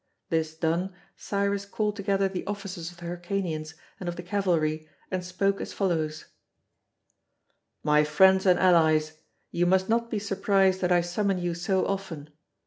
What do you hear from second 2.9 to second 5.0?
the Hyrcanians and of the cavalry,